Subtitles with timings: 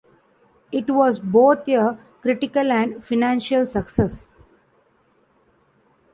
[0.71, 4.29] It was both a critical and financial success.